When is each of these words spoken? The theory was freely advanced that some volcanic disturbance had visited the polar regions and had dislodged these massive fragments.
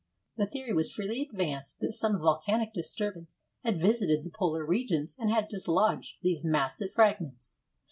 The 0.35 0.47
theory 0.47 0.73
was 0.73 0.91
freely 0.91 1.21
advanced 1.31 1.79
that 1.79 1.91
some 1.91 2.17
volcanic 2.17 2.73
disturbance 2.73 3.37
had 3.63 3.79
visited 3.79 4.23
the 4.23 4.31
polar 4.31 4.65
regions 4.65 5.15
and 5.19 5.29
had 5.29 5.47
dislodged 5.47 6.17
these 6.23 6.43
massive 6.43 6.91
fragments. 6.91 7.57